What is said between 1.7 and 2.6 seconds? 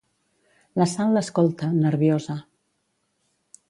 nerviosa.